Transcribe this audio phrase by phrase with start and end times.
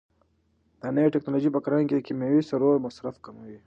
[0.81, 3.57] دا نوې ټیکنالوژي په کرنه کې د کیمیاوي سرو مصرف کموي.